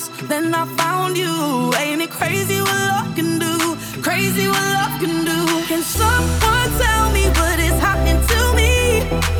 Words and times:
lost, 0.00 0.28
then 0.28 0.54
I 0.54 0.66
found 0.76 1.16
you. 1.16 1.72
Ain't 1.76 2.02
it 2.02 2.10
crazy 2.10 2.60
what 2.60 2.74
love 2.74 3.14
can 3.14 3.38
do? 3.38 3.76
Crazy 4.02 4.46
what 4.46 4.66
love 4.76 5.00
can 5.00 5.24
do. 5.24 5.40
Can 5.66 5.82
someone 5.82 6.70
tell 6.78 7.10
me 7.12 7.28
what 7.28 7.58
is 7.58 7.78
happening 7.80 8.20
to 8.28 8.40
me? 8.56 9.39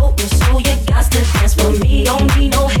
for 1.61 1.71
me. 1.85 2.03
Don't 2.03 2.37
need 2.37 2.51
no 2.51 2.80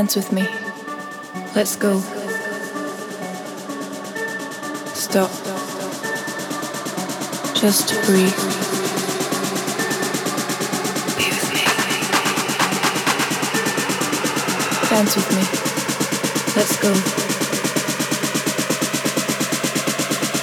Dance 0.00 0.16
with 0.16 0.32
me. 0.32 0.48
Let's 1.54 1.76
go. 1.76 2.00
Stop. 4.94 5.30
Just 7.54 7.92
breathe. 8.06 8.32
Dance 14.88 15.16
with 15.16 15.30
me. 15.36 15.44
Let's 16.56 16.76
go. 16.80 16.94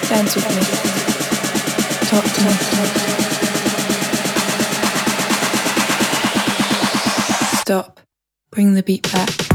Dance 0.07 0.35
with 0.35 0.49
me. 0.53 0.61
Talk 2.05 2.25
to 2.35 2.41
me. 2.45 2.53
Stop. 7.61 7.99
Bring 8.51 8.75
the 8.75 8.83
beat 8.83 9.11
back. 9.11 9.46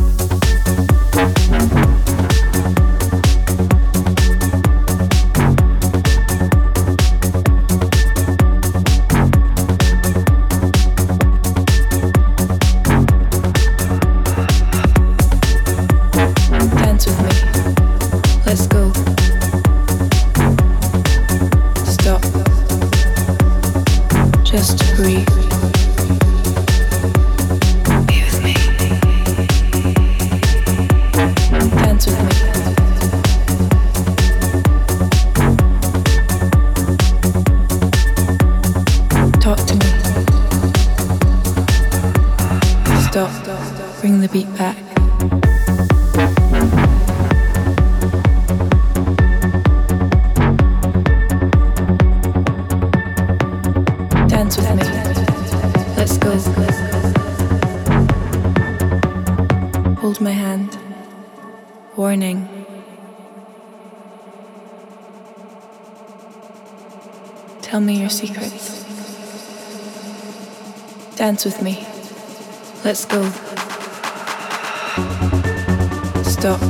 Dance 71.42 71.56
with 71.56 71.62
me. 71.64 71.84
Let's 72.84 73.04
go. 73.04 73.20
Stop. 76.22 76.60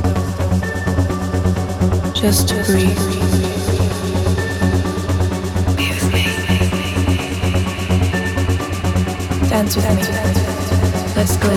Just 2.15 2.47
to 2.49 2.55
breathe. 2.63 2.97
Be 5.77 5.89
with 5.89 6.09
me. 6.11 6.23
Dance 9.47 9.75
with 9.75 9.89
me. 9.93 10.01
Let's 11.15 11.35
go. 11.37 11.49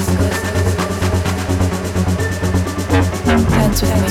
Dance 3.49 3.81
with 3.81 3.93
me. 3.97 4.09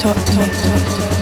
Talk 0.00 0.18
to 0.24 0.32
me. 0.36 1.21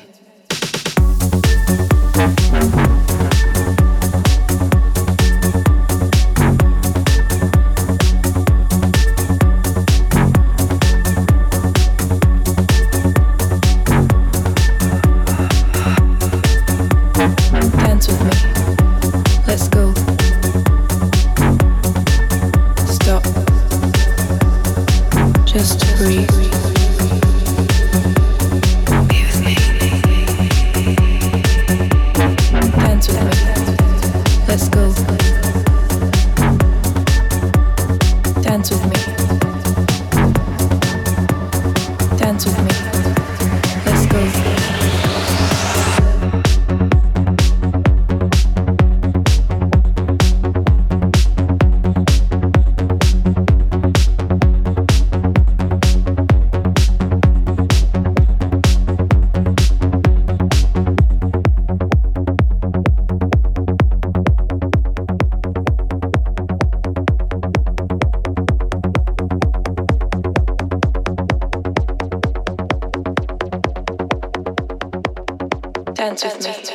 With 76.23 76.43
me. 76.43 76.70